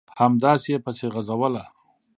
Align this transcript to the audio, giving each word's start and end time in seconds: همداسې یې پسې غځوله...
همداسې 0.19 0.67
یې 0.73 0.77
پسې 0.85 1.05
غځوله... 1.13 1.63